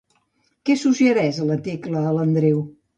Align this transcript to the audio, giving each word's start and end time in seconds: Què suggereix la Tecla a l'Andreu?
Què 0.69 0.77
suggereix 0.85 1.43
la 1.53 1.61
Tecla 1.71 2.05
a 2.13 2.19
l'Andreu? 2.21 2.69